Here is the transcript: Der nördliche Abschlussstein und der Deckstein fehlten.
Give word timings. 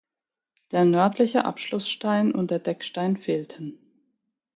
Der 0.71 0.83
nördliche 0.83 1.45
Abschlussstein 1.45 2.31
und 2.33 2.49
der 2.49 2.57
Deckstein 2.57 3.17
fehlten. 3.17 3.77